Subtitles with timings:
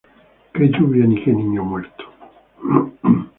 [0.53, 2.05] ¡Qué lluvia ni qué niño muerto!